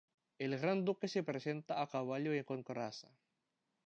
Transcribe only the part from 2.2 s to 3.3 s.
y con coraza.